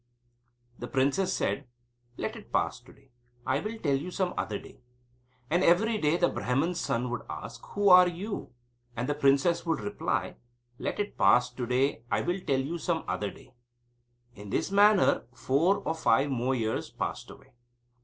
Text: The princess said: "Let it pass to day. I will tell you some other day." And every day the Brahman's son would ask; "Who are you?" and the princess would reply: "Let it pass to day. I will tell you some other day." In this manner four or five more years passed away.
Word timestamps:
The 0.79 0.87
princess 0.87 1.31
said: 1.31 1.67
"Let 2.17 2.35
it 2.35 2.51
pass 2.51 2.79
to 2.79 2.91
day. 2.91 3.11
I 3.45 3.59
will 3.59 3.77
tell 3.77 3.95
you 3.95 4.09
some 4.09 4.33
other 4.35 4.57
day." 4.57 4.79
And 5.47 5.63
every 5.63 5.99
day 5.99 6.17
the 6.17 6.27
Brahman's 6.27 6.79
son 6.79 7.11
would 7.11 7.21
ask; 7.29 7.63
"Who 7.75 7.89
are 7.89 8.07
you?" 8.07 8.51
and 8.95 9.07
the 9.07 9.13
princess 9.13 9.63
would 9.63 9.79
reply: 9.79 10.37
"Let 10.79 10.99
it 10.99 11.19
pass 11.19 11.51
to 11.51 11.67
day. 11.67 12.01
I 12.09 12.21
will 12.21 12.39
tell 12.39 12.59
you 12.59 12.79
some 12.79 13.05
other 13.07 13.29
day." 13.29 13.53
In 14.33 14.49
this 14.49 14.71
manner 14.71 15.27
four 15.35 15.77
or 15.85 15.93
five 15.93 16.31
more 16.31 16.55
years 16.55 16.89
passed 16.89 17.29
away. 17.29 17.53